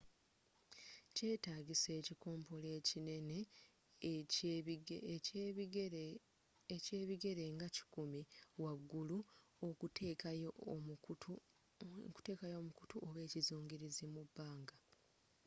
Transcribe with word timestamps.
kyetagisa 1.15 1.89
ekikompola 1.99 2.67
ekinene 2.79 3.39
ekyebigere 6.75 7.43
nga 7.55 7.67
100 7.77 8.21
waggulu 8.63 9.17
okuteekayo 9.67 10.49
omukutu 12.59 12.95
oba 13.07 13.19
ekizungirizi 13.25 14.05
mu 14.13 14.21
bbanga 14.27 14.75